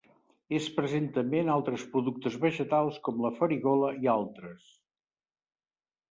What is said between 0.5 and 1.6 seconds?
És present també en